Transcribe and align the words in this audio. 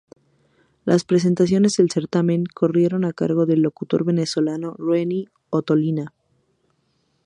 Las 0.83 1.03
presentaciones 1.03 1.73
del 1.75 1.91
certamen 1.91 2.45
corrieron 2.55 3.05
a 3.05 3.13
cargo 3.13 3.45
del 3.45 3.61
locutor 3.61 4.03
venezolano 4.03 4.73
Renny 4.79 5.27
Ottolina. 5.51 6.11